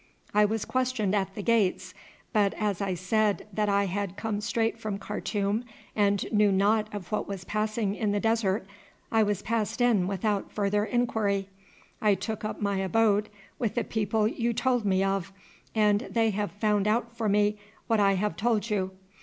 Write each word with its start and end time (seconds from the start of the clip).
I 0.33 0.45
was 0.45 0.65
questioned 0.65 1.13
at 1.13 1.35
the 1.35 1.43
gates, 1.43 1.93
but 2.33 2.55
as 2.55 2.81
I 2.81 2.95
said 2.95 3.45
that 3.53 3.69
I 3.69 3.85
had 3.85 4.17
come 4.17 4.41
straight 4.41 4.79
from 4.79 4.97
Khartoum 4.97 5.63
and 5.95 6.25
knew 6.31 6.51
nought 6.51 6.91
of 6.91 7.11
what 7.11 7.27
was 7.27 7.43
passing 7.43 7.93
in 7.93 8.11
the 8.11 8.19
desert 8.19 8.65
I 9.11 9.21
was 9.21 9.43
passed 9.43 9.79
in 9.79 10.07
without 10.07 10.51
further 10.51 10.85
inquiry. 10.85 11.49
I 12.01 12.15
took 12.15 12.43
up 12.43 12.59
my 12.59 12.77
abode 12.77 13.29
with 13.59 13.75
the 13.75 13.83
people 13.83 14.27
you 14.27 14.53
told 14.53 14.85
me 14.85 15.03
of, 15.03 15.31
and 15.75 16.07
they 16.09 16.31
have 16.31 16.51
found 16.51 16.87
out 16.87 17.15
for 17.15 17.29
me 17.29 17.59
what 17.85 17.99
I 17.99 18.13
have 18.15 18.35
told 18.35 18.71
you. 18.71 18.93